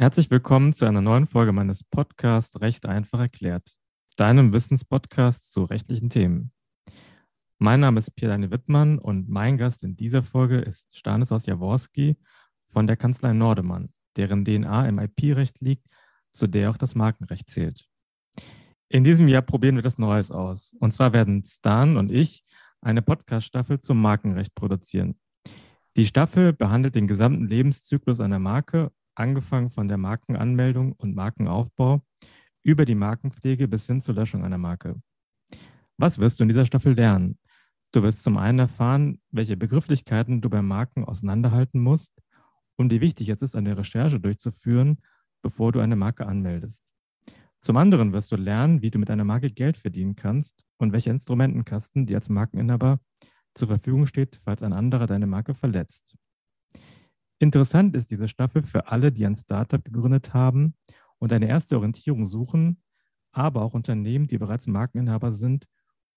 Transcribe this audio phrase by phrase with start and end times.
[0.00, 3.76] Herzlich willkommen zu einer neuen Folge meines Podcasts Recht einfach erklärt,
[4.16, 6.52] deinem Wissenspodcast zu rechtlichen Themen.
[7.58, 12.16] Mein Name ist Pierre-Daniel Wittmann und mein Gast in dieser Folge ist Stanislaus Jaworski
[12.68, 15.84] von der Kanzlei Nordemann, deren DNA im IP-Recht liegt,
[16.32, 17.86] zu der auch das Markenrecht zählt.
[18.88, 20.74] In diesem Jahr probieren wir das Neues aus.
[20.80, 22.42] Und zwar werden Stan und ich
[22.80, 25.20] eine Podcast-Staffel zum Markenrecht produzieren.
[25.98, 32.02] Die Staffel behandelt den gesamten Lebenszyklus einer Marke angefangen von der Markenanmeldung und Markenaufbau
[32.62, 35.00] über die Markenpflege bis hin zur Löschung einer Marke.
[35.96, 37.38] Was wirst du in dieser Staffel lernen?
[37.92, 42.12] Du wirst zum einen erfahren, welche Begrifflichkeiten du bei Marken auseinanderhalten musst
[42.76, 44.98] und wie wichtig es ist, eine Recherche durchzuführen,
[45.42, 46.82] bevor du eine Marke anmeldest.
[47.60, 51.10] Zum anderen wirst du lernen, wie du mit einer Marke Geld verdienen kannst und welche
[51.10, 53.00] Instrumentenkasten dir als Markeninhaber
[53.54, 56.16] zur Verfügung steht, falls ein anderer deine Marke verletzt.
[57.40, 60.74] Interessant ist diese Staffel für alle, die ein Startup gegründet haben
[61.18, 62.82] und eine erste Orientierung suchen,
[63.32, 65.66] aber auch Unternehmen, die bereits Markeninhaber sind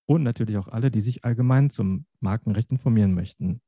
[0.06, 3.62] und natürlich auch alle, die sich allgemein zum Markenrecht informieren möchten.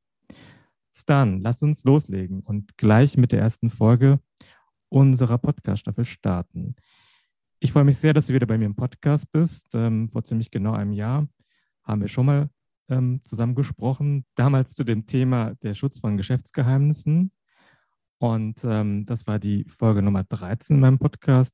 [0.92, 4.20] Stan, lass uns loslegen und gleich mit der ersten Folge
[4.90, 6.76] unserer Podcast-Staffel starten.
[7.60, 9.68] Ich freue mich sehr, dass du wieder bei mir im Podcast bist.
[9.74, 11.26] Ähm, vor ziemlich genau einem Jahr
[11.84, 12.50] haben wir schon mal
[12.90, 17.32] ähm, zusammen gesprochen, damals zu dem Thema der Schutz von Geschäftsgeheimnissen.
[18.20, 21.54] Und ähm, das war die Folge Nummer 13 in meinem Podcast.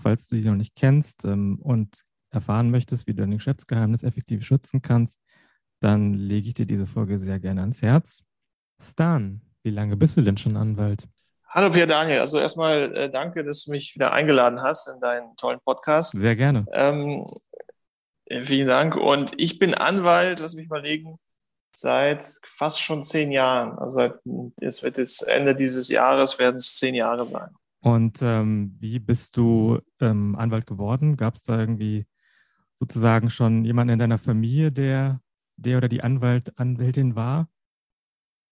[0.00, 4.44] Falls du die noch nicht kennst ähm, und erfahren möchtest, wie du dein Geschäftsgeheimnis effektiv
[4.44, 5.20] schützen kannst,
[5.80, 8.22] dann lege ich dir diese Folge sehr gerne ans Herz.
[8.80, 11.06] Stan, wie lange bist du denn schon Anwalt?
[11.48, 15.36] Hallo Pierre Daniel, also erstmal äh, danke, dass du mich wieder eingeladen hast in deinen
[15.36, 16.12] tollen Podcast.
[16.12, 16.64] Sehr gerne.
[16.72, 17.26] Ähm,
[18.30, 18.96] vielen Dank.
[18.96, 21.18] Und ich bin Anwalt, lass mich mal legen,
[21.76, 23.78] seit fast schon zehn Jahren.
[23.78, 24.14] Also seit,
[24.60, 27.50] es wird jetzt Ende dieses Jahres werden es zehn Jahre sein.
[27.80, 31.16] Und ähm, wie bist du ähm, Anwalt geworden?
[31.16, 32.06] Gab es da irgendwie
[32.78, 35.20] sozusagen schon jemanden in deiner Familie, der,
[35.56, 37.48] der oder die Anwalt, Anwältin war?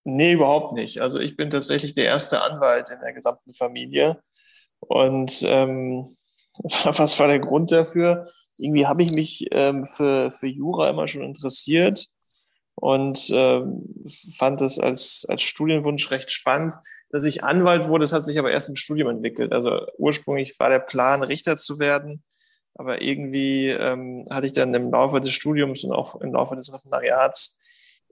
[0.05, 1.01] Nee, überhaupt nicht.
[1.01, 4.21] Also ich bin tatsächlich der erste Anwalt in der gesamten Familie.
[4.81, 6.17] Und ähm,
[6.55, 8.29] was war der Grund dafür?
[8.57, 12.09] Irgendwie habe ich mich ähm, für, für Jura immer schon interessiert
[12.81, 13.63] und äh,
[14.37, 16.75] fand das als, als Studienwunsch recht spannend.
[17.11, 19.53] Dass ich Anwalt wurde, das hat sich aber erst im Studium entwickelt.
[19.53, 22.23] Also ursprünglich war der Plan, Richter zu werden,
[22.75, 26.73] aber irgendwie ähm, hatte ich dann im Laufe des Studiums und auch im Laufe des
[26.73, 27.59] Referendariats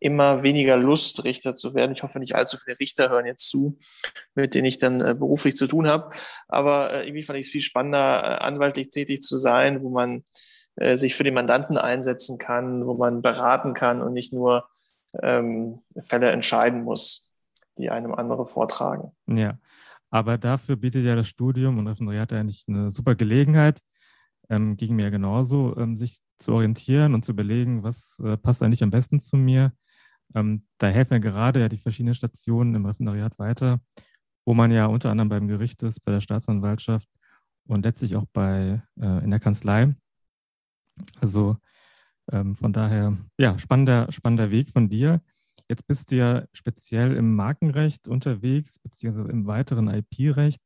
[0.00, 1.92] immer weniger Lust, Richter zu werden.
[1.92, 3.78] Ich hoffe, nicht allzu viele Richter hören jetzt zu,
[4.34, 6.10] mit denen ich dann äh, beruflich zu tun habe.
[6.48, 10.24] Aber äh, irgendwie fand ich es viel spannender, äh, anwaltlich tätig zu sein, wo man
[10.78, 14.68] äh, sich für den Mandanten einsetzen kann, wo man beraten kann und nicht nur
[15.22, 17.32] ähm, Fälle entscheiden muss,
[17.78, 19.12] die einem andere vortragen.
[19.26, 19.58] Ja,
[20.10, 23.80] aber dafür bietet ja das Studium und Referendariat eigentlich eine super Gelegenheit.
[24.50, 28.82] Ähm, ging mir genauso, ähm, sich zu orientieren und zu überlegen, was äh, passt eigentlich
[28.82, 29.72] am besten zu mir.
[30.34, 33.80] Ähm, da helfen ja gerade ja die verschiedenen Stationen im Referendariat weiter,
[34.46, 37.08] wo man ja unter anderem beim Gericht ist, bei der Staatsanwaltschaft
[37.66, 39.94] und letztlich auch bei, äh, in der Kanzlei.
[41.20, 41.56] Also
[42.32, 45.20] ähm, von daher, ja, spannender, spannender Weg von dir.
[45.68, 50.60] Jetzt bist du ja speziell im Markenrecht unterwegs, beziehungsweise im weiteren IP-Recht.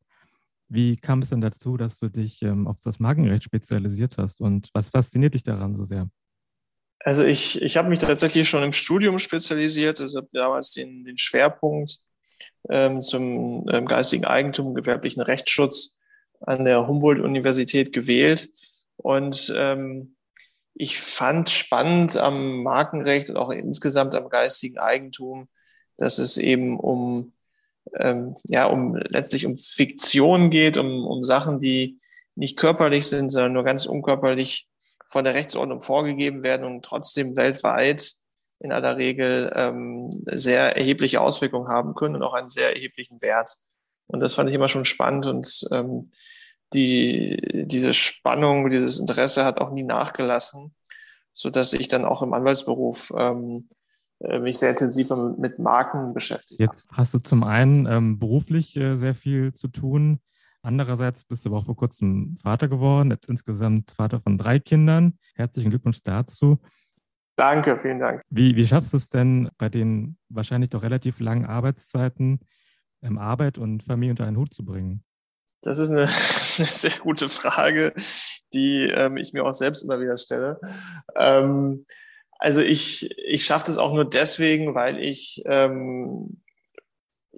[0.68, 4.70] Wie kam es denn dazu, dass du dich ähm, auf das Markenrecht spezialisiert hast und
[4.72, 6.08] was fasziniert dich daran so sehr?
[7.00, 11.18] Also ich, ich habe mich tatsächlich schon im Studium spezialisiert, also habe damals den, den
[11.18, 11.98] Schwerpunkt
[12.70, 15.98] ähm, zum ähm, geistigen Eigentum, gewerblichen Rechtsschutz
[16.40, 18.50] an der Humboldt-Universität gewählt.
[18.96, 20.14] Und ähm,
[20.82, 25.48] ich fand spannend am Markenrecht und auch insgesamt am geistigen Eigentum,
[25.96, 27.34] dass es eben um,
[28.00, 32.00] ähm, ja, um letztlich um Fiktion geht, um, um Sachen, die
[32.34, 34.66] nicht körperlich sind, sondern nur ganz unkörperlich
[35.06, 38.14] von der Rechtsordnung vorgegeben werden und trotzdem weltweit
[38.58, 43.54] in aller Regel ähm, sehr erhebliche Auswirkungen haben können und auch einen sehr erheblichen Wert.
[44.08, 46.10] Und das fand ich immer schon spannend und ähm,
[46.74, 50.74] die, diese Spannung, dieses Interesse hat auch nie nachgelassen,
[51.32, 53.68] so dass ich dann auch im Anwaltsberuf ähm,
[54.20, 56.60] äh, mich sehr intensiv mit Marken beschäftigt.
[56.60, 60.20] Jetzt hast du zum einen ähm, beruflich äh, sehr viel zu tun.
[60.62, 65.18] Andererseits bist du aber auch vor kurzem Vater geworden, jetzt insgesamt Vater von drei Kindern.
[65.34, 66.58] Herzlichen Glückwunsch dazu.
[67.36, 68.22] Danke, vielen Dank.
[68.30, 72.40] Wie, wie schaffst du es denn bei den wahrscheinlich doch relativ langen Arbeitszeiten,
[73.02, 75.02] ähm, Arbeit und Familie unter einen Hut zu bringen?
[75.62, 77.94] Das ist eine, eine sehr gute Frage,
[78.52, 80.60] die ähm, ich mir auch selbst immer wieder stelle.
[81.16, 81.86] Ähm,
[82.38, 86.42] also ich, ich schaffe das auch nur deswegen, weil ich ähm,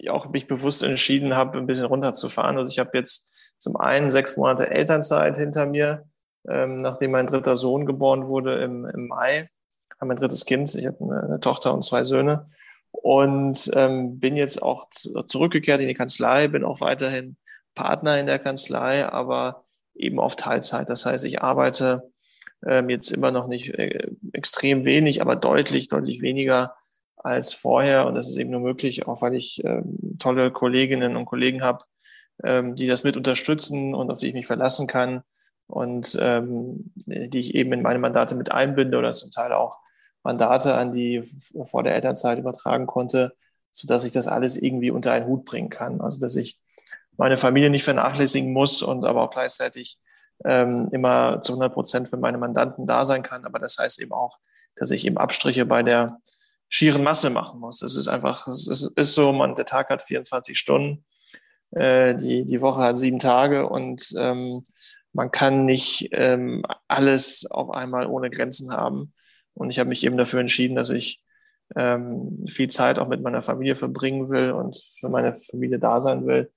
[0.08, 2.56] auch mich bewusst entschieden habe, ein bisschen runterzufahren.
[2.56, 6.08] Also ich habe jetzt zum einen sechs Monate Elternzeit hinter mir,
[6.48, 9.50] ähm, nachdem mein dritter Sohn geboren wurde im, im Mai.
[10.00, 10.74] Habe mein drittes Kind.
[10.74, 12.46] Ich habe eine, eine Tochter und zwei Söhne
[12.90, 17.36] und ähm, bin jetzt auch zurückgekehrt in die Kanzlei, bin auch weiterhin
[17.74, 20.88] Partner in der Kanzlei, aber eben auf Teilzeit.
[20.90, 22.10] Das heißt, ich arbeite
[22.66, 26.76] ähm, jetzt immer noch nicht äh, extrem wenig, aber deutlich, deutlich weniger
[27.16, 28.06] als vorher.
[28.06, 31.84] Und das ist eben nur möglich, auch weil ich ähm, tolle Kolleginnen und Kollegen habe,
[32.42, 35.22] ähm, die das mit unterstützen und auf die ich mich verlassen kann
[35.66, 39.76] und ähm, die ich eben in meine Mandate mit einbinde oder zum Teil auch
[40.22, 41.22] Mandate an die
[41.64, 43.34] vor der Elternzeit übertragen konnte,
[43.70, 46.00] so dass ich das alles irgendwie unter einen Hut bringen kann.
[46.00, 46.58] Also dass ich
[47.16, 49.98] meine Familie nicht vernachlässigen muss und aber auch gleichzeitig
[50.44, 53.44] ähm, immer zu 100 Prozent für meine Mandanten da sein kann.
[53.44, 54.38] Aber das heißt eben auch,
[54.76, 56.18] dass ich eben Abstriche bei der
[56.68, 57.78] schieren Masse machen muss.
[57.78, 61.04] Das ist einfach, es ist, so, man, der Tag hat 24 Stunden,
[61.70, 64.62] äh, die, die Woche hat sieben Tage und ähm,
[65.12, 69.12] man kann nicht ähm, alles auf einmal ohne Grenzen haben.
[69.54, 71.22] Und ich habe mich eben dafür entschieden, dass ich
[71.76, 76.26] ähm, viel Zeit auch mit meiner Familie verbringen will und für meine Familie da sein
[76.26, 76.50] will.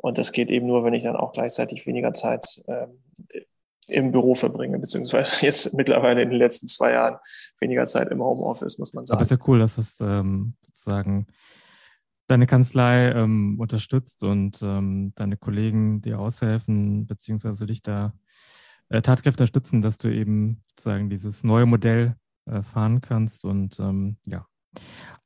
[0.00, 3.02] Und das geht eben nur, wenn ich dann auch gleichzeitig weniger Zeit ähm,
[3.88, 7.18] im Büro verbringe, beziehungsweise jetzt mittlerweile in den letzten zwei Jahren
[7.60, 9.18] weniger Zeit im Homeoffice, muss man sagen.
[9.18, 11.26] Aber ist ja cool, dass das ähm, sozusagen
[12.28, 18.12] deine Kanzlei ähm, unterstützt und ähm, deine Kollegen dir aushelfen, beziehungsweise dich da
[18.90, 22.16] äh, tatkräftig unterstützen, dass du eben sozusagen dieses neue Modell
[22.46, 23.44] äh, fahren kannst.
[23.44, 24.46] Und ähm, ja,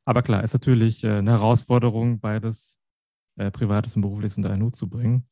[0.04, 2.78] aber klar, ist natürlich äh, eine Herausforderung, beides
[3.36, 5.26] äh, Privates und Berufliches unter einen Hut zu bringen.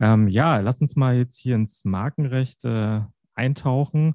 [0.00, 3.00] Ähm, ja, lass uns mal jetzt hier ins Markenrecht äh,
[3.34, 4.14] eintauchen.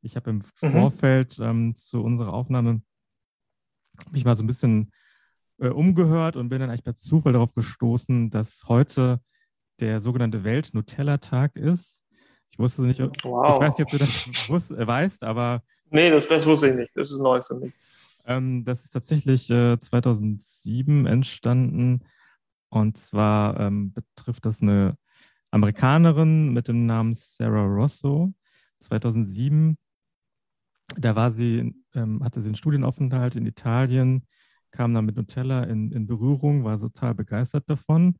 [0.00, 0.70] Ich habe im mhm.
[0.70, 2.82] Vorfeld ähm, zu unserer Aufnahme
[4.12, 4.92] mich mal so ein bisschen
[5.58, 9.20] äh, umgehört und bin dann eigentlich per Zufall darauf gestoßen, dass heute
[9.80, 12.04] der sogenannte Welt-Nutella-Tag ist.
[12.50, 13.54] Ich wusste nicht, ob, wow.
[13.54, 15.62] ich weiß nicht, ob du das wusst, äh, weißt, aber.
[15.90, 16.96] Nee, das, das wusste ich nicht.
[16.96, 17.72] Das ist neu für mich.
[18.26, 22.04] Ähm, das ist tatsächlich äh, 2007 entstanden.
[22.70, 24.96] Und zwar ähm, betrifft das eine
[25.50, 28.34] Amerikanerin mit dem Namen Sarah Rosso.
[28.80, 29.78] 2007,
[30.96, 34.26] da war sie, ähm, hatte sie einen Studienaufenthalt in Italien,
[34.70, 38.18] kam dann mit Nutella in, in Berührung, war total begeistert davon,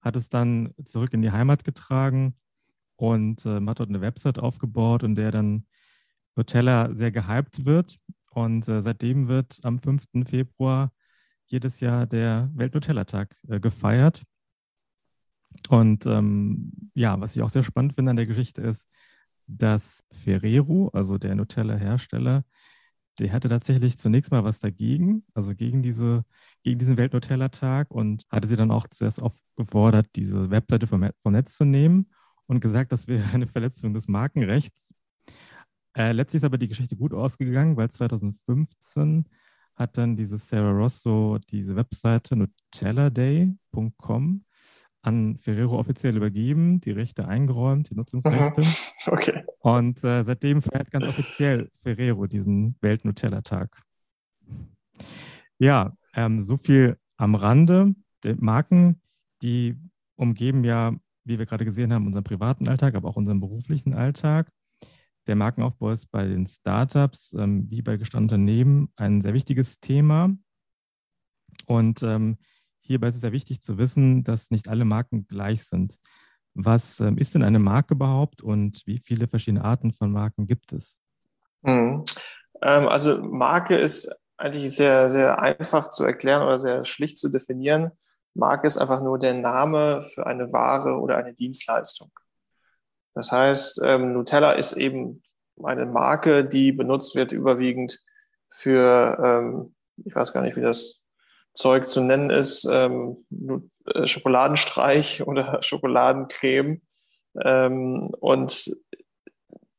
[0.00, 2.34] hat es dann zurück in die Heimat getragen
[2.96, 5.66] und ähm, hat dort eine Website aufgebaut, in der dann
[6.36, 7.98] Nutella sehr gehypt wird.
[8.30, 10.04] Und äh, seitdem wird am 5.
[10.24, 10.92] Februar
[11.50, 14.22] jedes Jahr der Welt-Nutella-Tag äh, gefeiert.
[15.68, 18.86] Und ähm, ja, was ich auch sehr spannend finde an der Geschichte ist,
[19.46, 22.44] dass Ferrero, also der Nutella-Hersteller,
[23.18, 26.24] der hatte tatsächlich zunächst mal was dagegen, also gegen, diese,
[26.62, 31.56] gegen diesen Welt-Nutella-Tag und hatte sie dann auch zuerst aufgefordert, diese Webseite vom, vom Netz
[31.56, 32.10] zu nehmen
[32.46, 34.94] und gesagt, das wäre eine Verletzung des Markenrechts.
[35.96, 39.26] Äh, letztlich ist aber die Geschichte gut ausgegangen, weil 2015
[39.80, 44.44] hat dann diese Sarah Rosso diese Webseite nutelladay.com
[45.02, 48.62] an Ferrero offiziell übergeben, die Rechte eingeräumt, die Nutzungsrechte.
[49.06, 49.44] Okay.
[49.60, 53.82] Und äh, seitdem feiert ganz offiziell Ferrero diesen Welt-Nutella-Tag.
[55.56, 57.94] Ja, ähm, so viel am Rande.
[58.22, 59.00] Die Marken,
[59.40, 59.78] die
[60.16, 60.94] umgeben ja,
[61.24, 64.52] wie wir gerade gesehen haben, unseren privaten Alltag, aber auch unseren beruflichen Alltag.
[65.30, 70.34] Der Markenaufbau ist bei den Startups ähm, wie bei gestandenen Unternehmen ein sehr wichtiges Thema.
[71.66, 72.36] Und ähm,
[72.80, 75.94] hierbei ist es sehr wichtig zu wissen, dass nicht alle Marken gleich sind.
[76.54, 80.72] Was ähm, ist denn eine Marke überhaupt und wie viele verschiedene Arten von Marken gibt
[80.72, 80.98] es?
[81.62, 82.04] Mhm.
[82.60, 87.92] Also Marke ist eigentlich sehr, sehr einfach zu erklären oder sehr schlicht zu definieren.
[88.34, 92.10] Marke ist einfach nur der Name für eine Ware oder eine Dienstleistung.
[93.14, 95.22] Das heißt, ähm, Nutella ist eben
[95.62, 98.00] eine Marke, die benutzt wird überwiegend
[98.50, 99.74] für, ähm,
[100.04, 101.06] ich weiß gar nicht, wie das
[101.54, 103.26] Zeug zu nennen ist, ähm,
[103.86, 106.80] äh, Schokoladenstreich oder Schokoladencreme.
[107.44, 108.76] Ähm, und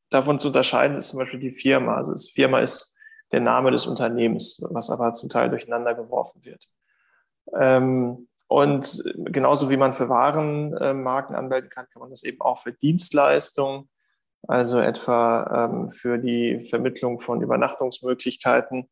[0.10, 1.96] davon zu unterscheiden ist zum Beispiel die Firma.
[1.96, 2.96] Also das Firma ist
[3.32, 6.68] der Name des Unternehmens, was aber zum Teil durcheinander geworfen wird.
[7.60, 12.74] Ähm, und genauso wie man für Warenmarken anmelden kann, kann man das eben auch für
[12.74, 13.90] Dienstleistungen,
[14.46, 18.90] also etwa ähm, für die Vermittlung von Übernachtungsmöglichkeiten,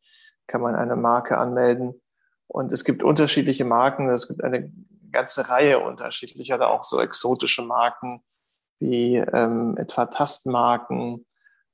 [0.48, 2.02] kann man eine Marke anmelden.
[2.48, 4.72] Und es gibt unterschiedliche Marken, es gibt eine
[5.12, 8.24] ganze Reihe unterschiedlicher, da auch so exotische Marken
[8.80, 11.26] wie ähm, etwa Tastmarken,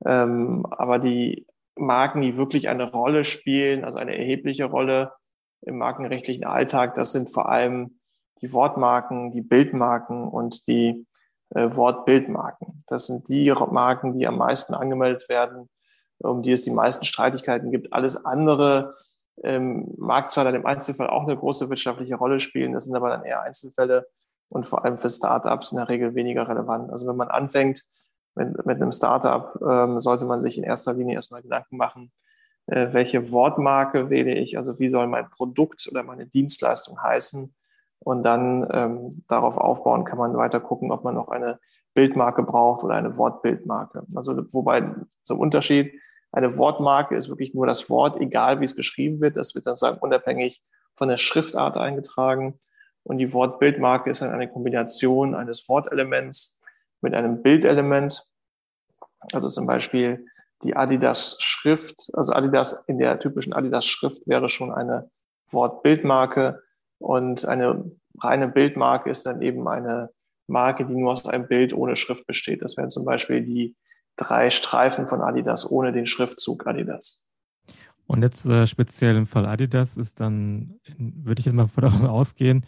[0.08, 5.12] ähm, aber die Marken, die wirklich eine Rolle spielen, also eine erhebliche Rolle
[5.66, 8.00] im markenrechtlichen Alltag, das sind vor allem
[8.42, 11.06] die Wortmarken, die Bildmarken und die
[11.52, 12.84] äh, Wortbildmarken.
[12.88, 15.70] Das sind die Marken, die am meisten angemeldet werden,
[16.20, 17.94] um die es die meisten Streitigkeiten gibt.
[17.94, 18.96] Alles andere
[19.44, 23.10] ähm, mag zwar dann im Einzelfall auch eine große wirtschaftliche Rolle spielen, das sind aber
[23.10, 24.08] dann eher Einzelfälle
[24.50, 26.92] und vor allem für Startups in der Regel weniger relevant.
[26.92, 27.84] Also wenn man anfängt
[28.36, 32.12] mit, mit einem Startup, ähm, sollte man sich in erster Linie erstmal Gedanken machen,
[32.68, 37.54] äh, welche Wortmarke wähle ich, also wie soll mein Produkt oder meine Dienstleistung heißen.
[38.00, 41.60] Und dann ähm, darauf aufbauen kann man weiter gucken, ob man noch eine
[41.94, 44.04] Bildmarke braucht oder eine Wortbildmarke.
[44.16, 44.84] Also wobei
[45.24, 45.94] zum Unterschied,
[46.32, 49.38] eine Wortmarke ist wirklich nur das Wort, egal wie es geschrieben wird.
[49.38, 50.62] Das wird dann sagen unabhängig
[50.96, 52.58] von der Schriftart eingetragen.
[53.04, 56.60] Und die Wortbildmarke ist dann eine Kombination eines Wortelements
[57.02, 58.28] mit einem Bildelement.
[59.32, 60.26] Also zum Beispiel
[60.64, 65.10] die Adidas-Schrift, also Adidas in der typischen Adidas-Schrift wäre schon eine
[65.52, 66.62] Wortbildmarke
[66.98, 70.10] und eine reine Bildmarke ist dann eben eine
[70.48, 72.62] Marke, die nur aus einem Bild ohne Schrift besteht.
[72.62, 73.76] Das wären zum Beispiel die
[74.16, 77.26] drei Streifen von Adidas ohne den Schriftzug Adidas.
[78.08, 82.66] Und jetzt äh, speziell im Fall Adidas ist dann, würde ich jetzt mal davon ausgehen,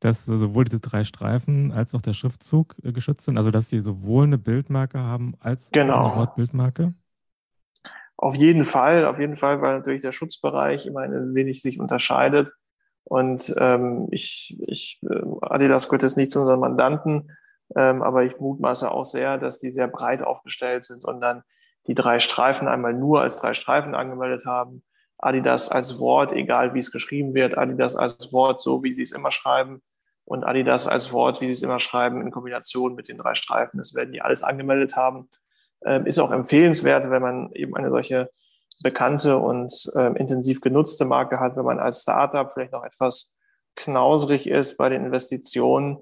[0.00, 3.80] dass sowohl diese drei Streifen als auch der Schriftzug äh, geschützt sind, also dass sie
[3.80, 5.94] sowohl eine Bildmarke haben als genau.
[5.94, 6.94] auch eine Wortbildmarke.
[8.22, 12.52] Auf jeden Fall, auf jeden Fall, weil natürlich der Schutzbereich immer ein wenig sich unterscheidet.
[13.02, 17.32] Und ähm, ich, ich, äh, Adidas gehört jetzt nicht zu unseren Mandanten,
[17.74, 21.42] ähm, aber ich mutmaße auch sehr, dass die sehr breit aufgestellt sind und dann
[21.88, 24.84] die drei Streifen einmal nur als drei Streifen angemeldet haben.
[25.18, 29.10] Adidas als Wort, egal wie es geschrieben wird, Adidas als Wort, so wie sie es
[29.10, 29.82] immer schreiben
[30.24, 33.78] und Adidas als Wort, wie sie es immer schreiben, in Kombination mit den drei Streifen.
[33.78, 35.28] Das werden die alles angemeldet haben.
[35.84, 38.30] Ähm, ist auch empfehlenswert, wenn man eben eine solche
[38.82, 43.34] bekannte und ähm, intensiv genutzte Marke hat, wenn man als Startup vielleicht noch etwas
[43.76, 45.98] knauserig ist bei den Investitionen,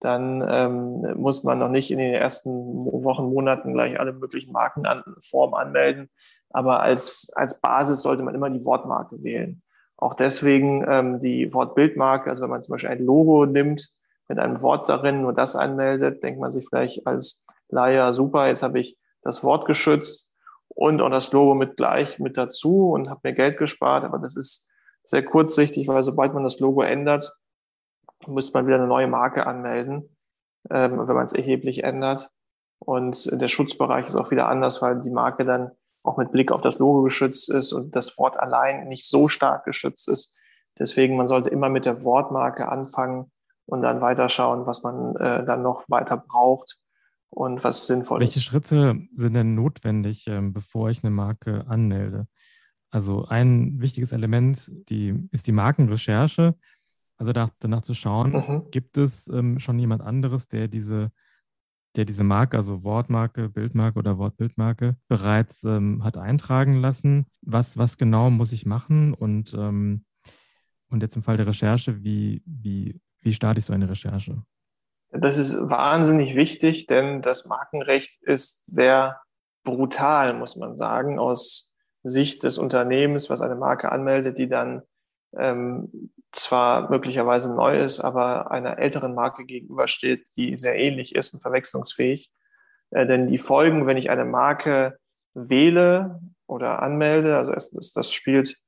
[0.00, 5.54] dann ähm, muss man noch nicht in den ersten Wochen, Monaten gleich alle möglichen Markenformen
[5.54, 6.10] anmelden.
[6.50, 9.62] Aber als, als Basis sollte man immer die Wortmarke wählen.
[9.96, 13.90] Auch deswegen ähm, die Wortbildmarke, also wenn man zum Beispiel ein Logo nimmt
[14.28, 18.62] mit einem Wort darin, nur das anmeldet, denkt man sich vielleicht als Laie, super, jetzt
[18.62, 20.30] habe ich das Wort geschützt
[20.68, 24.04] und auch das Logo mit gleich mit dazu und habe mir Geld gespart.
[24.04, 24.70] Aber das ist
[25.02, 27.34] sehr kurzsichtig, weil sobald man das Logo ändert,
[28.26, 30.16] muss man wieder eine neue Marke anmelden,
[30.70, 32.30] ähm, wenn man es erheblich ändert.
[32.78, 35.70] Und der Schutzbereich ist auch wieder anders, weil die Marke dann
[36.02, 39.64] auch mit Blick auf das Logo geschützt ist und das Wort allein nicht so stark
[39.64, 40.36] geschützt ist.
[40.78, 43.30] Deswegen, man sollte immer mit der Wortmarke anfangen
[43.66, 46.78] und dann weiterschauen, was man äh, dann noch weiter braucht
[47.34, 48.52] und was sinnvoll Welche ist.
[48.52, 52.26] Welche Schritte sind denn notwendig, ähm, bevor ich eine Marke anmelde?
[52.90, 56.54] Also ein wichtiges Element die, ist die Markenrecherche.
[57.16, 58.70] Also danach zu schauen, mhm.
[58.70, 61.12] gibt es ähm, schon jemand anderes, der diese
[61.96, 67.26] der diese Marke, also Wortmarke, Bildmarke oder Wortbildmarke, bereits ähm, hat eintragen lassen.
[67.40, 69.14] Was, was genau muss ich machen?
[69.14, 70.04] Und, ähm,
[70.88, 74.42] und jetzt im Fall der Recherche, wie, wie, wie starte ich so eine Recherche?
[75.16, 79.20] Das ist wahnsinnig wichtig, denn das Markenrecht ist sehr
[79.62, 84.82] brutal, muss man sagen, aus Sicht des Unternehmens, was eine Marke anmeldet, die dann
[85.36, 91.40] ähm, zwar möglicherweise neu ist, aber einer älteren Marke gegenübersteht, die sehr ähnlich ist und
[91.40, 92.30] verwechslungsfähig.
[92.90, 94.98] Äh, denn die Folgen, wenn ich eine Marke
[95.34, 98.58] wähle oder anmelde, also das, das spielt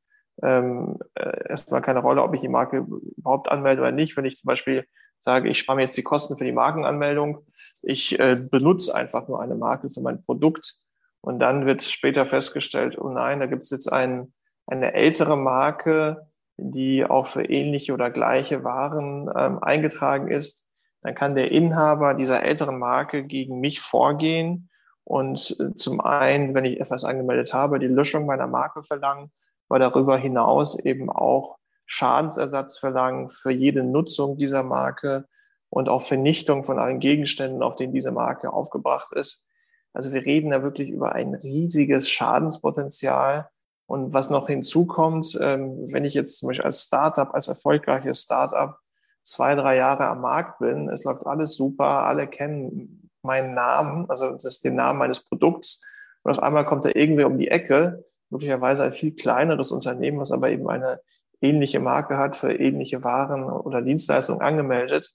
[0.42, 2.86] ähm, äh, erstmal keine Rolle, ob ich die Marke
[3.16, 4.16] überhaupt anmelde oder nicht.
[4.16, 4.86] Wenn ich zum Beispiel
[5.18, 7.44] sage, ich spare mir jetzt die Kosten für die Markenanmeldung,
[7.82, 10.76] ich äh, benutze einfach nur eine Marke für mein Produkt.
[11.20, 14.32] Und dann wird später festgestellt, oh nein, da gibt es jetzt ein,
[14.66, 20.66] eine ältere Marke, die auch für ähnliche oder gleiche Waren ähm, eingetragen ist,
[21.02, 24.70] dann kann der Inhaber dieser älteren Marke gegen mich vorgehen
[25.04, 29.30] und äh, zum einen, wenn ich etwas angemeldet habe, die Löschung meiner Marke verlangen,
[29.68, 35.26] aber darüber hinaus eben auch Schadensersatz verlangen für jede Nutzung dieser Marke
[35.70, 39.46] und auch Vernichtung von allen Gegenständen, auf denen diese Marke aufgebracht ist.
[39.92, 43.48] Also wir reden da wirklich über ein riesiges Schadenspotenzial,
[43.86, 48.78] und was noch hinzukommt, ähm, wenn ich jetzt zum Beispiel als Startup, als erfolgreiches Startup
[49.22, 54.32] zwei, drei Jahre am Markt bin, es läuft alles super, alle kennen meinen Namen, also
[54.32, 55.82] das ist den Namen meines Produkts.
[56.22, 60.32] Und auf einmal kommt da irgendwer um die Ecke, möglicherweise ein viel kleineres Unternehmen, was
[60.32, 61.00] aber eben eine
[61.46, 65.12] ähnliche Marke hat, für ähnliche Waren oder Dienstleistungen angemeldet,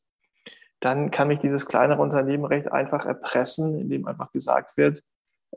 [0.80, 5.04] dann kann mich dieses kleinere Unternehmen recht einfach erpressen, indem einfach gesagt wird,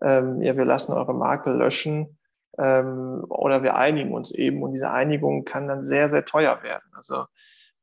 [0.03, 2.19] ähm, ja, wir lassen eure Marke löschen
[2.59, 6.85] ähm, oder wir einigen uns eben und diese Einigung kann dann sehr, sehr teuer werden.
[6.95, 7.25] Also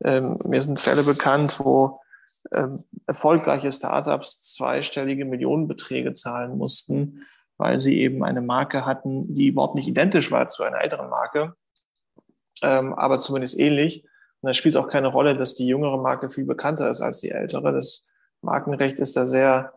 [0.04, 2.00] ähm, mir sind Fälle bekannt, wo
[2.54, 7.24] ähm, erfolgreiche Startups zweistellige Millionenbeträge zahlen mussten,
[7.58, 11.56] weil sie eben eine Marke hatten, die überhaupt nicht identisch war zu einer älteren Marke,
[12.62, 14.04] ähm, aber zumindest ähnlich.
[14.42, 17.20] Und da spielt es auch keine Rolle, dass die jüngere Marke viel bekannter ist als
[17.20, 17.72] die ältere.
[17.72, 18.10] Das
[18.42, 19.74] Markenrecht ist da sehr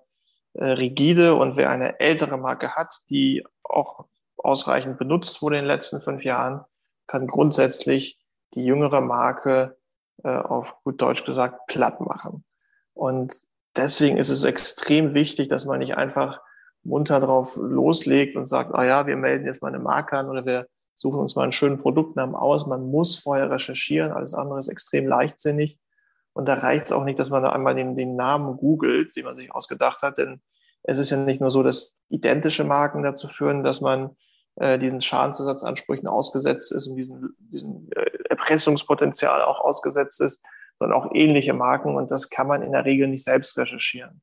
[0.55, 5.69] äh, rigide und wer eine ältere Marke hat, die auch ausreichend benutzt wurde in den
[5.69, 6.65] letzten fünf Jahren,
[7.07, 8.19] kann grundsätzlich
[8.55, 9.77] die jüngere Marke
[10.23, 12.45] äh, auf gut Deutsch gesagt platt machen.
[12.93, 13.35] Und
[13.77, 16.41] deswegen ist es extrem wichtig, dass man nicht einfach
[16.83, 20.47] munter drauf loslegt und sagt, ah ja, wir melden jetzt mal eine Marke an oder
[20.47, 22.67] wir suchen uns mal einen schönen Produktnamen aus.
[22.67, 25.79] Man muss vorher recherchieren, alles andere ist extrem leichtsinnig.
[26.33, 29.25] Und da reicht es auch nicht, dass man da einmal den, den Namen googelt, den
[29.25, 30.41] man sich ausgedacht hat, denn
[30.83, 34.17] es ist ja nicht nur so, dass identische Marken dazu führen, dass man
[34.57, 40.45] äh, diesen Schadensersatzansprüchen ausgesetzt ist und diesen, diesen äh, Erpressungspotenzial auch ausgesetzt ist,
[40.77, 44.21] sondern auch ähnliche Marken und das kann man in der Regel nicht selbst recherchieren.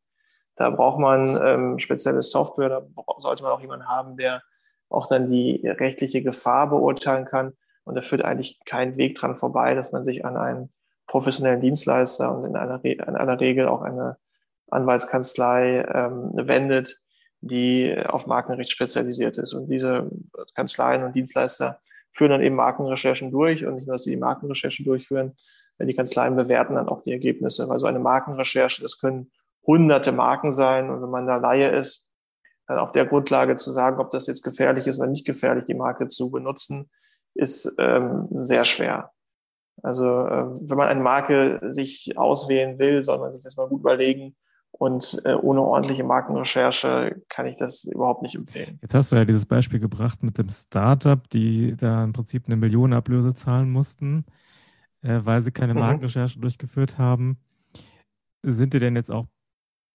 [0.55, 2.87] Da braucht man ähm, spezielle Software, da
[3.17, 4.43] sollte man auch jemanden haben, der
[4.91, 7.53] auch dann die rechtliche Gefahr beurteilen kann.
[7.83, 10.69] Und da führt eigentlich kein Weg dran vorbei, dass man sich an einen
[11.07, 14.17] professionellen Dienstleister und in aller, in aller Regel auch eine
[14.69, 16.99] Anwaltskanzlei ähm, wendet,
[17.41, 19.53] die auf Markenrecht spezialisiert ist.
[19.53, 20.09] Und diese
[20.55, 21.79] Kanzleien und Dienstleister
[22.11, 25.35] führen dann eben Markenrecherchen durch und nicht nur, dass sie die Markenrecherchen durchführen,
[25.79, 29.31] die Kanzleien bewerten dann auch die Ergebnisse, weil so eine Markenrecherche, das können
[29.65, 32.10] hunderte Marken sein und wenn man da Laie ist,
[32.71, 35.73] dann auf der Grundlage zu sagen, ob das jetzt gefährlich ist oder nicht gefährlich, die
[35.73, 36.89] Marke zu benutzen,
[37.33, 39.11] ist ähm, sehr schwer.
[39.83, 43.81] Also äh, wenn man eine Marke sich auswählen will, soll man sich das mal gut
[43.81, 44.35] überlegen,
[44.71, 48.79] und äh, ohne ordentliche Markenrecherche kann ich das überhaupt nicht empfehlen.
[48.81, 52.55] Jetzt hast du ja dieses Beispiel gebracht mit dem Startup, die da im Prinzip eine
[52.55, 54.25] Millionenablöse zahlen mussten,
[55.01, 55.81] äh, weil sie keine mhm.
[55.81, 57.37] Markenrecherche durchgeführt haben.
[58.43, 59.27] Sind dir denn jetzt auch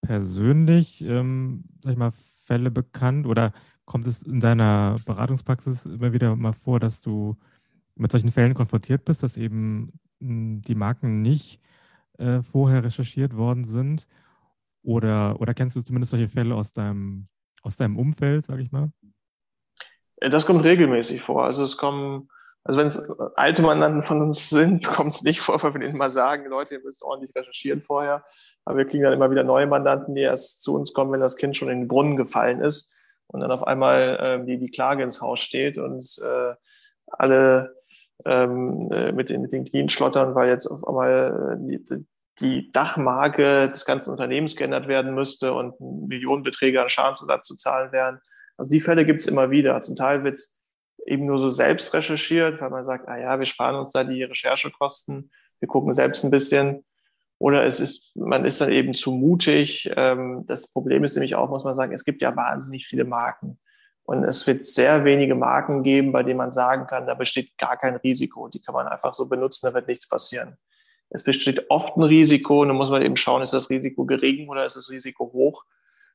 [0.03, 2.13] persönlich, ähm, sag ich mal,
[2.47, 3.53] Fälle bekannt oder
[3.85, 7.37] kommt es in deiner Beratungspraxis immer wieder mal vor, dass du
[7.97, 11.61] mit solchen Fällen konfrontiert bist, dass eben hm, die Marken nicht
[12.19, 14.07] äh, vorher recherchiert worden sind?
[14.83, 17.29] Oder, oder kennst du zumindest solche Fälle aus deinem,
[17.63, 18.93] aus deinem Umfeld, sage ich mal?
[20.17, 21.45] Äh, das kommt regelmäßig vor.
[21.45, 22.29] Also es kommen,
[22.67, 25.97] also wenn es alte Mandanten von uns sind, kommt es nicht vor, weil wir denen
[25.97, 28.25] mal sagen, Leute, ihr müsst ordentlich recherchieren vorher.
[28.65, 31.37] Aber wir kriegen dann immer wieder neue Mandanten, die erst zu uns kommen, wenn das
[31.37, 32.93] Kind schon in den Brunnen gefallen ist
[33.29, 36.55] und dann auf einmal äh, die, die Klage ins Haus steht und äh,
[37.07, 37.77] alle
[38.25, 42.07] ähm, äh, mit, den, mit den Knien schlottern, weil jetzt auf einmal äh, die,
[42.41, 48.21] die Dachmarke des ganzen Unternehmens geändert werden müsste und Millionenbeträge an Schadensersatz zu zahlen wären.
[48.57, 49.81] Also die Fälle gibt es immer wieder.
[49.83, 50.56] Zum Teil wird es
[51.07, 54.23] eben nur so selbst recherchiert, weil man sagt, ah ja, wir sparen uns da die
[54.23, 56.85] Recherchekosten, wir gucken selbst ein bisschen.
[57.39, 59.91] Oder es ist, man ist dann eben zu mutig.
[59.95, 63.59] Ähm, das Problem ist nämlich auch, muss man sagen, es gibt ja wahnsinnig viele Marken.
[64.05, 67.77] Und es wird sehr wenige Marken geben, bei denen man sagen kann, da besteht gar
[67.77, 68.49] kein Risiko.
[68.49, 70.57] Die kann man einfach so benutzen, da wird nichts passieren.
[71.11, 74.49] Es besteht oft ein Risiko und dann muss man eben schauen, ist das Risiko gering
[74.49, 75.65] oder ist das Risiko hoch?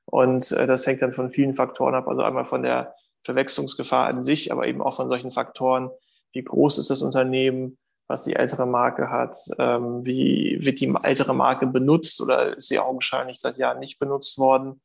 [0.06, 2.08] Und äh, das hängt dann von vielen Faktoren ab.
[2.08, 5.90] Also einmal von der Verwechslungsgefahr an sich, aber eben auch von solchen Faktoren,
[6.34, 11.34] wie groß ist das Unternehmen, was die ältere Marke hat, ähm, wie wird die ältere
[11.34, 14.82] Marke benutzt oder ist sie augenscheinlich seit Jahren nicht benutzt worden.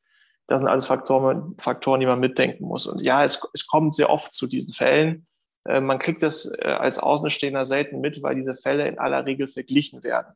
[0.46, 2.86] Das sind alles Faktoren, Faktoren, die man mitdenken muss.
[2.86, 5.26] Und ja, es, es kommt sehr oft zu diesen Fällen.
[5.66, 9.48] Äh, man kriegt das äh, als Außenstehender selten mit, weil diese Fälle in aller Regel
[9.48, 10.34] verglichen werden.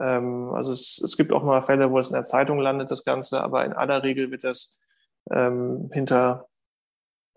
[0.00, 3.04] Ähm, also es, es gibt auch mal Fälle, wo es in der Zeitung landet, das
[3.04, 4.78] Ganze, aber in aller Regel wird das
[5.30, 6.47] ähm, hinter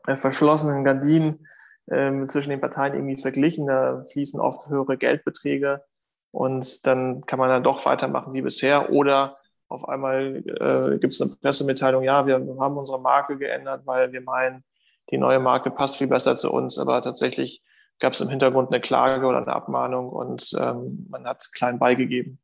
[0.05, 1.47] verschlossenen Gardinen
[1.91, 3.67] ähm, zwischen den Parteien irgendwie verglichen.
[3.67, 5.83] Da fließen oft höhere Geldbeträge
[6.31, 9.37] und dann kann man dann doch weitermachen wie bisher oder
[9.67, 14.21] auf einmal äh, gibt es eine Pressemitteilung, ja, wir haben unsere Marke geändert, weil wir
[14.21, 14.65] meinen,
[15.11, 17.63] die neue Marke passt viel besser zu uns, aber tatsächlich
[17.99, 22.39] gab es im Hintergrund eine Klage oder eine Abmahnung und ähm, man hat klein beigegeben.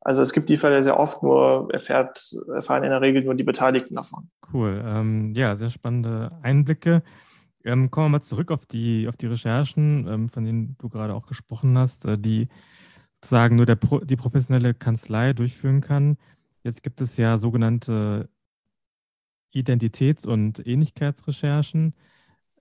[0.00, 3.42] Also es gibt die Fälle sehr oft, nur erfährt, erfahren in der Regel nur die
[3.42, 4.30] Beteiligten davon.
[4.52, 4.82] Cool.
[4.84, 7.02] Ähm, ja, sehr spannende Einblicke.
[7.64, 11.14] Ähm, kommen wir mal zurück auf die, auf die Recherchen, ähm, von denen du gerade
[11.14, 12.48] auch gesprochen hast, äh, die
[13.16, 16.16] sozusagen nur der Pro, die professionelle Kanzlei durchführen kann.
[16.62, 18.28] Jetzt gibt es ja sogenannte
[19.52, 21.94] Identitäts- und Ähnlichkeitsrecherchen.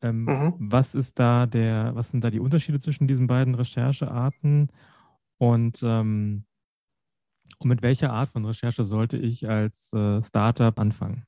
[0.02, 0.54] Ähm, mhm.
[0.58, 4.72] Was ist da der, was sind da die Unterschiede zwischen diesen beiden Recherchearten
[5.38, 6.46] und, ähm,
[7.60, 11.26] und mit welcher Art von Recherche sollte ich als äh, Startup anfangen?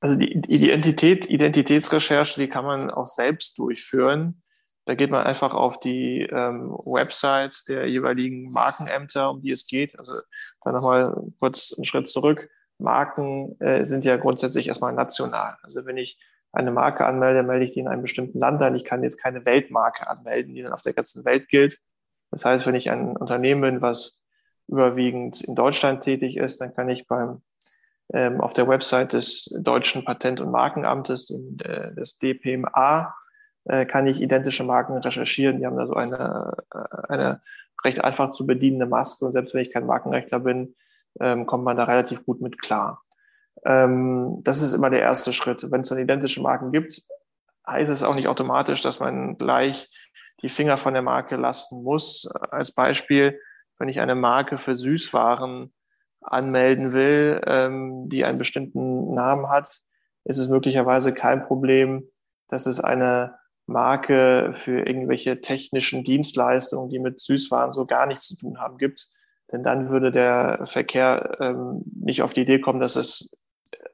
[0.00, 4.42] Also die Identität, Identitätsrecherche, die kann man auch selbst durchführen.
[4.84, 9.98] Da geht man einfach auf die ähm, Websites der jeweiligen Markenämter, um die es geht.
[9.98, 10.12] Also
[10.62, 12.50] da nochmal kurz einen Schritt zurück.
[12.78, 15.56] Marken äh, sind ja grundsätzlich erstmal national.
[15.62, 16.18] Also wenn ich
[16.52, 18.74] eine Marke anmelde, melde ich die in einem bestimmten Land an.
[18.74, 21.78] Ich kann jetzt keine Weltmarke anmelden, die dann auf der ganzen Welt gilt.
[22.30, 24.20] Das heißt, wenn ich ein Unternehmen bin, was
[24.68, 27.42] überwiegend in Deutschland tätig ist, dann kann ich beim
[28.12, 33.14] ähm, auf der Website des deutschen Patent- und Markenamtes, in, äh, des DPMA,
[33.64, 35.58] äh, kann ich identische Marken recherchieren.
[35.58, 37.40] Die haben da so eine, äh, eine
[37.84, 40.74] recht einfach zu bedienende Maske und selbst wenn ich kein Markenrechtler bin,
[41.20, 43.02] ähm, kommt man da relativ gut mit klar.
[43.64, 45.70] Ähm, das ist immer der erste Schritt.
[45.70, 47.02] Wenn es dann identische Marken gibt,
[47.66, 49.88] heißt es auch nicht automatisch, dass man gleich
[50.42, 52.26] die Finger von der Marke lassen muss.
[52.50, 53.40] Als Beispiel,
[53.78, 55.72] wenn ich eine Marke für Süßwaren
[56.20, 59.80] anmelden will, ähm, die einen bestimmten Namen hat,
[60.24, 62.08] ist es möglicherweise kein Problem,
[62.48, 68.36] dass es eine Marke für irgendwelche technischen Dienstleistungen, die mit Süßwaren so gar nichts zu
[68.36, 69.08] tun haben, gibt.
[69.52, 73.30] Denn dann würde der Verkehr ähm, nicht auf die Idee kommen, dass es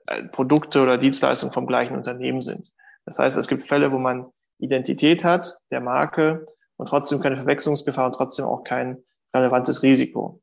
[0.06, 2.70] äh, Produkte oder Dienstleistungen vom gleichen Unternehmen sind.
[3.04, 4.26] Das heißt, es gibt Fälle, wo man
[4.58, 9.02] Identität hat der Marke und trotzdem keine Verwechslungsgefahr und trotzdem auch kein
[9.34, 10.42] relevantes Risiko.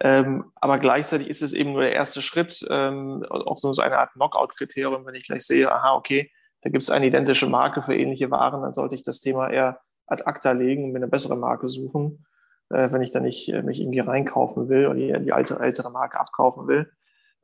[0.00, 4.12] Ähm, aber gleichzeitig ist es eben nur der erste Schritt, ähm, auch so eine Art
[4.12, 6.30] Knockout-Kriterium, wenn ich gleich sehe, aha, okay,
[6.62, 9.80] da gibt es eine identische Marke für ähnliche Waren, dann sollte ich das Thema eher
[10.06, 12.26] ad acta legen und mir eine bessere Marke suchen,
[12.70, 15.90] äh, wenn ich da nicht äh, mich irgendwie reinkaufen will oder die, die alte, ältere
[15.90, 16.90] Marke abkaufen will.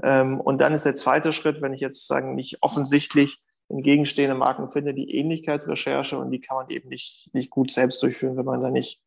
[0.03, 4.71] Ähm, und dann ist der zweite Schritt, wenn ich jetzt sagen, nicht offensichtlich entgegenstehende Marken
[4.71, 8.61] finde, die Ähnlichkeitsrecherche und die kann man eben nicht, nicht gut selbst durchführen, wenn man
[8.61, 9.01] da nicht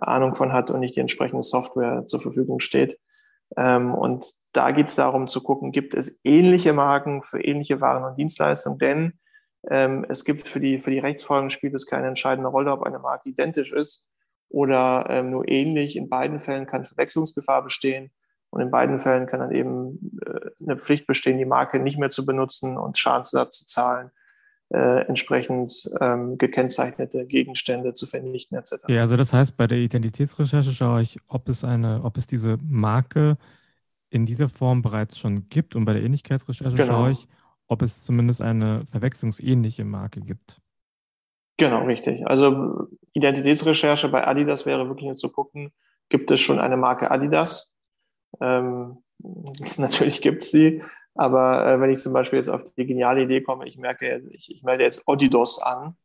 [0.00, 2.98] Ahnung von hat und nicht die entsprechende Software zur Verfügung steht.
[3.56, 8.04] Ähm, und da geht es darum zu gucken, gibt es ähnliche Marken für ähnliche Waren
[8.04, 9.18] und Dienstleistungen, denn
[9.70, 12.98] ähm, es gibt für die, für die Rechtsfolgen spielt es keine entscheidende Rolle, ob eine
[12.98, 14.06] Marke identisch ist
[14.48, 15.96] oder ähm, nur ähnlich.
[15.96, 18.10] In beiden Fällen kann Verwechslungsgefahr bestehen
[18.50, 22.10] und in beiden Fällen kann dann eben äh, eine Pflicht bestehen, die Marke nicht mehr
[22.10, 24.10] zu benutzen und Schadensersatz zu zahlen,
[24.70, 28.84] äh, entsprechend ähm, gekennzeichnete Gegenstände zu vernichten etc.
[28.88, 32.58] Ja, also das heißt, bei der Identitätsrecherche schaue ich, ob es eine, ob es diese
[32.68, 33.38] Marke
[34.10, 36.86] in dieser Form bereits schon gibt und bei der Ähnlichkeitsrecherche genau.
[36.86, 37.28] schaue ich,
[37.66, 40.60] ob es zumindest eine verwechslungsähnliche Marke gibt.
[41.58, 42.26] Genau, richtig.
[42.26, 45.72] Also Identitätsrecherche bei Adidas wäre wirklich nur zu gucken,
[46.08, 47.72] gibt es schon eine Marke Adidas?
[48.40, 48.98] Ähm,
[49.76, 50.82] natürlich gibt es sie,
[51.18, 54.52] aber äh, wenn ich zum Beispiel jetzt auf die geniale Idee komme, ich merke, ich,
[54.54, 55.96] ich melde jetzt Odidos an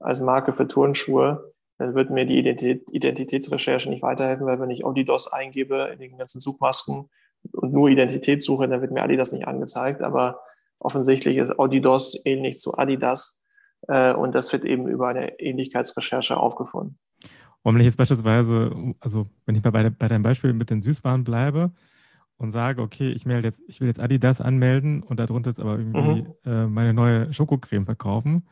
[0.00, 4.86] als Marke für Turnschuhe, dann wird mir die Identität, Identitätsrecherche nicht weiterhelfen, weil wenn ich
[4.86, 7.10] Odidos eingebe in den ganzen Suchmasken
[7.52, 10.00] und nur Identität suche, dann wird mir Adidas nicht angezeigt.
[10.00, 10.40] Aber
[10.78, 13.44] offensichtlich ist Odidos ähnlich zu Adidas
[13.88, 16.98] äh, und das wird eben über eine Ähnlichkeitsrecherche aufgefunden.
[17.62, 20.80] Und wenn ich jetzt beispielsweise, also wenn ich mal bei, bei deinem Beispiel mit den
[20.80, 21.72] Süßwaren bleibe
[22.42, 25.78] und sage, okay, ich melde jetzt, ich will jetzt Adidas anmelden und darunter jetzt aber
[25.78, 26.34] irgendwie mhm.
[26.44, 28.48] äh, meine neue Schokocreme verkaufen,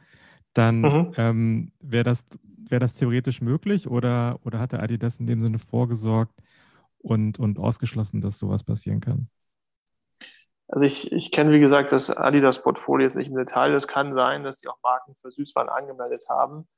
[0.53, 1.13] dann mhm.
[1.17, 2.25] ähm, wäre das,
[2.69, 6.35] wär das theoretisch möglich oder, oder hat der Adidas in dem Sinne vorgesorgt
[6.99, 9.29] und, und ausgeschlossen, dass sowas passieren kann?
[10.69, 13.75] Also ich, ich kenne, wie gesagt, das Adidas-Portfolio jetzt nicht im Detail.
[13.75, 16.69] Es kann sein, dass die auch Marken für Süßwaren angemeldet haben.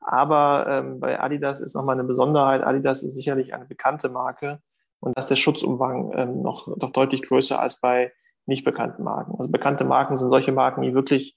[0.00, 2.62] Aber ähm, bei Adidas ist nochmal eine Besonderheit.
[2.62, 4.60] Adidas ist sicherlich eine bekannte Marke
[5.00, 8.12] und da ist der Schutzumfang ähm, noch, noch deutlich größer als bei
[8.46, 9.34] nicht bekannten Marken.
[9.38, 11.36] Also bekannte Marken sind solche Marken, die wirklich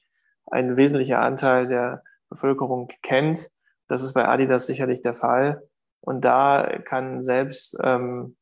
[0.49, 3.49] ein wesentlicher Anteil der Bevölkerung kennt.
[3.87, 5.63] Das ist bei Adidas sicherlich der Fall.
[5.99, 8.37] Und da kann selbst, ähm,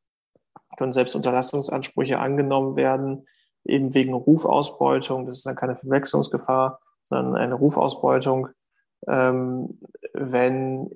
[0.77, 3.27] können selbst Unterlassungsansprüche angenommen werden,
[3.65, 5.25] eben wegen Rufausbeutung.
[5.25, 8.49] Das ist dann keine Verwechslungsgefahr, sondern eine Rufausbeutung,
[9.07, 9.79] ähm,
[10.13, 10.95] wenn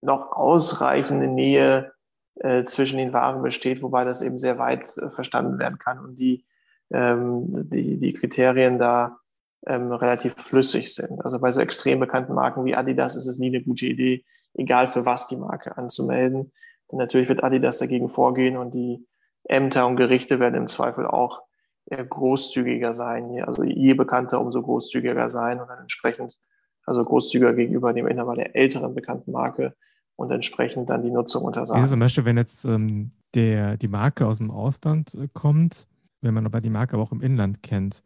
[0.00, 1.92] noch ausreichende Nähe
[2.40, 6.16] äh, zwischen den Waren besteht, wobei das eben sehr weit äh, verstanden werden kann und
[6.16, 6.44] die,
[6.92, 9.18] ähm, die, die Kriterien da
[9.66, 11.24] ähm, relativ flüssig sind.
[11.24, 14.88] Also bei so extrem bekannten Marken wie Adidas ist es nie eine gute Idee, egal
[14.88, 16.52] für was die Marke anzumelden.
[16.88, 19.06] Und natürlich wird Adidas dagegen vorgehen und die
[19.44, 21.42] Ämter und Gerichte werden im Zweifel auch
[21.90, 23.42] großzügiger sein.
[23.44, 26.36] Also je bekannter, umso großzügiger sein und dann entsprechend,
[26.84, 29.74] also großzügiger gegenüber dem Inhaber der älteren bekannten Marke
[30.16, 31.82] und entsprechend dann die Nutzung untersagen.
[31.84, 35.86] Wie zum Beispiel, wenn jetzt ähm, der, die Marke aus dem Ausland äh, kommt,
[36.22, 38.02] wenn man aber die Marke aber auch im Inland kennt.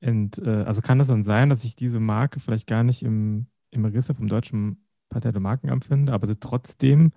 [0.00, 3.46] Und, äh, also kann das dann sein, dass ich diese Marke vielleicht gar nicht im,
[3.70, 7.12] im Register vom deutschen Patent- und Markenamt finde, aber sie trotzdem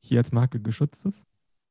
[0.00, 1.24] hier als Marke geschützt ist?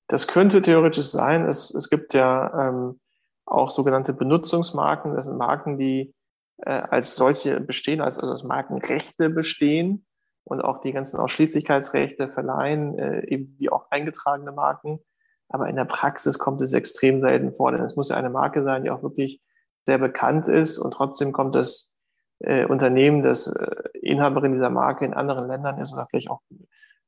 [0.08, 1.46] Das könnte theoretisch sein.
[1.46, 3.00] Es, es gibt ja ähm,
[3.46, 5.16] auch sogenannte Benutzungsmarken.
[5.16, 6.14] Das sind Marken, die
[6.58, 10.06] äh, als solche bestehen, als, also als Markenrechte bestehen
[10.44, 15.00] und auch die ganzen Ausschließlichkeitsrechte verleihen, äh, eben wie auch eingetragene Marken.
[15.50, 18.64] Aber in der Praxis kommt es extrem selten vor, denn es muss ja eine Marke
[18.64, 19.42] sein, die auch wirklich
[19.86, 21.94] sehr bekannt ist und trotzdem kommt das
[22.40, 26.42] äh, Unternehmen, das äh, Inhaberin dieser Marke in anderen Ländern ist oder vielleicht auch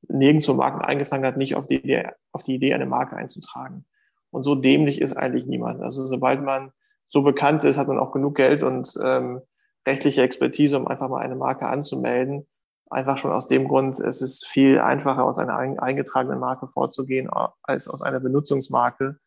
[0.08, 3.86] nirgendwo Marken eingetragen hat, nicht auf die, Idee, auf die Idee, eine Marke einzutragen.
[4.32, 5.82] Und so dämlich ist eigentlich niemand.
[5.82, 6.72] Also sobald man
[7.08, 9.42] so bekannt ist, hat man auch genug Geld und ähm,
[9.88, 12.48] rechtliche Expertise, um einfach mal eine Marke anzumelden.
[12.90, 17.30] Einfach schon aus dem Grund, es ist viel einfacher, aus einer eingetragenen Marke vorzugehen,
[17.64, 19.18] als aus einer Benutzungsmarke,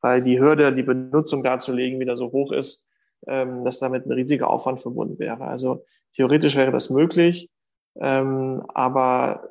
[0.00, 2.86] weil die Hürde, die Benutzung darzulegen, wieder so hoch ist,
[3.26, 5.44] ähm, dass damit ein riesiger Aufwand verbunden wäre.
[5.44, 7.50] Also theoretisch wäre das möglich,
[8.00, 9.50] ähm, aber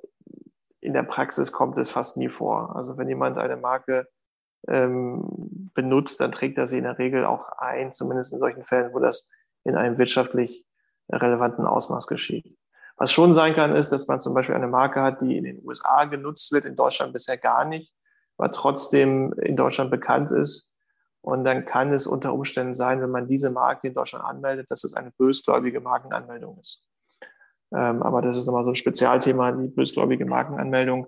[0.79, 2.75] in der Praxis kommt es fast nie vor.
[2.75, 4.07] Also wenn jemand eine Marke
[4.67, 8.93] ähm, benutzt, dann trägt er sie in der Regel auch ein, zumindest in solchen Fällen,
[8.93, 9.29] wo das
[9.63, 10.65] in einem wirtschaftlich
[11.11, 12.57] relevanten Ausmaß geschieht.
[12.97, 15.63] Was schon sein kann, ist, dass man zum Beispiel eine Marke hat, die in den
[15.63, 17.93] USA genutzt wird, in Deutschland bisher gar nicht,
[18.37, 20.71] aber trotzdem in Deutschland bekannt ist.
[21.21, 24.83] Und dann kann es unter Umständen sein, wenn man diese Marke in Deutschland anmeldet, dass
[24.83, 26.83] es eine bösgläubige Markenanmeldung ist.
[27.73, 31.07] Ähm, aber das ist nochmal so ein Spezialthema, die bösgläubige Markenanmeldung.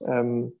[0.00, 0.58] Ähm,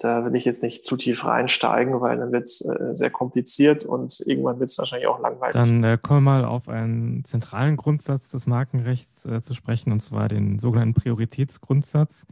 [0.00, 3.84] da will ich jetzt nicht zu tief reinsteigen, weil dann wird es äh, sehr kompliziert
[3.84, 5.52] und irgendwann wird es wahrscheinlich auch langweilig.
[5.52, 10.00] Dann äh, kommen wir mal auf einen zentralen Grundsatz des Markenrechts äh, zu sprechen, und
[10.00, 12.26] zwar den sogenannten Prioritätsgrundsatz.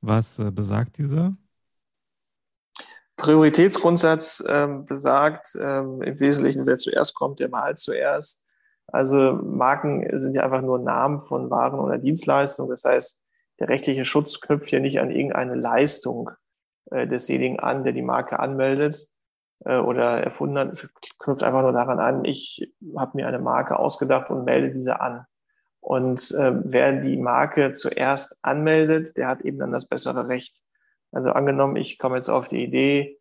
[0.00, 1.36] Was äh, besagt dieser?
[3.18, 8.46] Prioritätsgrundsatz ähm, besagt ähm, im Wesentlichen, wer zuerst kommt, der malt zuerst.
[8.86, 12.70] Also Marken sind ja einfach nur Namen von Waren oder Dienstleistungen.
[12.70, 13.22] Das heißt,
[13.58, 16.30] der rechtliche Schutz knüpft ja nicht an irgendeine Leistung
[16.90, 19.08] äh, desjenigen an, der die Marke anmeldet
[19.64, 20.72] äh, oder erfunden hat.
[20.72, 20.88] Es
[21.18, 25.24] knüpft einfach nur daran an, ich habe mir eine Marke ausgedacht und melde diese an.
[25.80, 30.60] Und äh, wer die Marke zuerst anmeldet, der hat eben dann das bessere Recht.
[31.10, 33.18] Also angenommen, ich komme jetzt auf die Idee,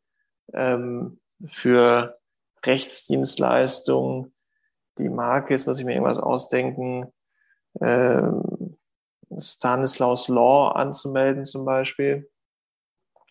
[0.53, 2.17] ähm, für
[2.65, 4.33] Rechtsdienstleistungen
[4.97, 7.11] die Marke, jetzt muss ich mir irgendwas ausdenken,
[7.81, 8.77] ähm,
[9.37, 12.29] Stanislaus Law anzumelden zum Beispiel.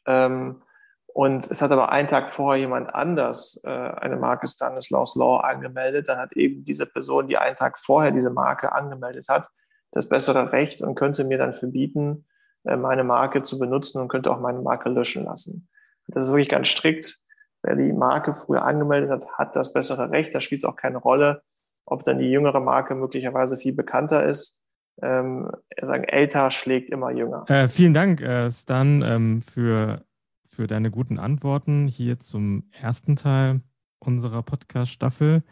[0.08, 0.62] Ähm,
[1.06, 6.08] und es hat aber einen Tag vorher jemand anders äh, eine Marke Stanislaus Law angemeldet.
[6.08, 9.48] Dann hat eben diese Person, die einen Tag vorher diese Marke angemeldet hat,
[9.92, 12.26] das bessere Recht und könnte mir dann verbieten,
[12.64, 15.68] äh, meine Marke zu benutzen und könnte auch meine Marke löschen lassen.
[16.06, 17.18] Das ist wirklich ganz strikt.
[17.62, 20.34] Wer die Marke früher angemeldet hat, hat das bessere Recht.
[20.34, 21.42] Da spielt es auch keine Rolle,
[21.84, 24.62] ob dann die jüngere Marke möglicherweise viel bekannter ist
[25.02, 27.44] ähm, sagen, älter schlägt immer jünger.
[27.48, 30.04] Äh, vielen Dank, äh, Stan, ähm, für,
[30.50, 33.60] für deine guten Antworten hier zum ersten Teil
[33.98, 35.42] unserer Podcast-Staffel.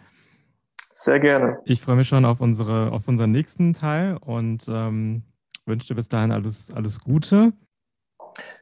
[0.91, 1.59] Sehr gerne.
[1.65, 5.23] Ich freue mich schon auf, unsere, auf unseren nächsten Teil und ähm,
[5.67, 7.53] wünsche dir bis dahin alles, alles Gute.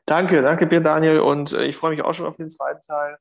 [0.06, 1.20] Danke, danke dir, Daniel.
[1.20, 3.18] Und äh, ich freue mich auch schon auf den zweiten Teil.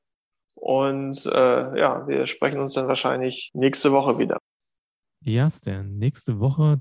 [0.54, 4.38] Und äh, ja, wir sprechen uns dann wahrscheinlich nächste Woche wieder.
[5.20, 6.80] Ja, Stan, nächste Woche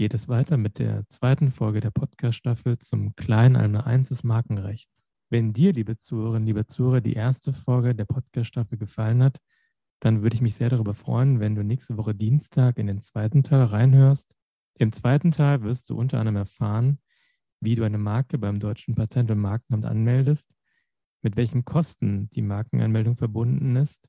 [0.00, 5.10] geht es weiter mit der zweiten Folge der Podcast-Staffel zum kleinen Almer 1 des Markenrechts.
[5.28, 9.36] Wenn dir, liebe Zuhörerinnen, liebe Zuhörer, die erste Folge der Podcast-Staffel gefallen hat,
[10.00, 13.42] dann würde ich mich sehr darüber freuen, wenn du nächste Woche Dienstag in den zweiten
[13.42, 14.34] Teil reinhörst.
[14.78, 16.98] Im zweiten Teil wirst du unter anderem erfahren,
[17.60, 20.48] wie du eine Marke beim Deutschen Patent- und Markenamt anmeldest,
[21.20, 24.08] mit welchen Kosten die Markenanmeldung verbunden ist,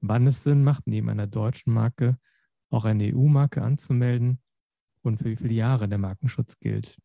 [0.00, 2.16] wann es Sinn macht, neben einer deutschen Marke
[2.70, 4.40] auch eine EU-Marke anzumelden
[5.02, 6.96] und für wie viele Jahre der Markenschutz gilt.